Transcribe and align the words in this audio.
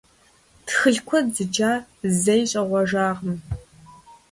Тхылъ 0.65 1.01
куэд 1.07 1.27
зыджа 1.35 1.71
зэи 2.21 2.41
щӀегъуэжакъым. 2.49 3.37